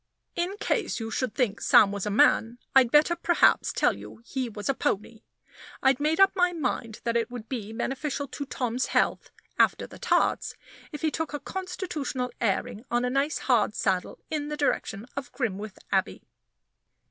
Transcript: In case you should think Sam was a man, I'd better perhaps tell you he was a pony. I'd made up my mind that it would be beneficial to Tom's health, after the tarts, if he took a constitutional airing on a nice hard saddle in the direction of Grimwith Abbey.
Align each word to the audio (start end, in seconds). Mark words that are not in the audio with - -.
In 0.35 0.57
case 0.59 0.99
you 0.99 1.11
should 1.11 1.35
think 1.35 1.61
Sam 1.61 1.91
was 1.91 2.07
a 2.07 2.09
man, 2.09 2.57
I'd 2.75 2.89
better 2.89 3.15
perhaps 3.15 3.71
tell 3.71 3.95
you 3.95 4.19
he 4.25 4.49
was 4.49 4.67
a 4.67 4.73
pony. 4.73 5.21
I'd 5.83 5.99
made 5.99 6.19
up 6.19 6.35
my 6.35 6.53
mind 6.53 7.01
that 7.03 7.15
it 7.15 7.29
would 7.29 7.47
be 7.47 7.71
beneficial 7.71 8.27
to 8.29 8.45
Tom's 8.47 8.87
health, 8.87 9.29
after 9.59 9.85
the 9.85 9.99
tarts, 9.99 10.55
if 10.91 11.03
he 11.03 11.11
took 11.11 11.35
a 11.35 11.39
constitutional 11.39 12.31
airing 12.41 12.83
on 12.89 13.05
a 13.05 13.11
nice 13.11 13.37
hard 13.45 13.75
saddle 13.75 14.17
in 14.31 14.47
the 14.47 14.57
direction 14.57 15.05
of 15.15 15.31
Grimwith 15.33 15.77
Abbey. 15.91 16.23